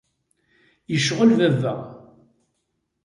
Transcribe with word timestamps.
Yecɣel 0.91 1.31
baba. 1.39 1.73